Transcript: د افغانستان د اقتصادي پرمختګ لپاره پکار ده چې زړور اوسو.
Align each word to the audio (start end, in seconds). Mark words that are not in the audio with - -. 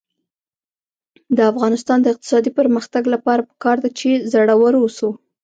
د 1.37 1.39
افغانستان 1.51 1.97
د 2.01 2.05
اقتصادي 2.13 2.51
پرمختګ 2.59 3.03
لپاره 3.13 3.47
پکار 3.49 3.77
ده 3.83 3.89
چې 3.99 4.09
زړور 4.31 4.73
اوسو. 4.79 5.09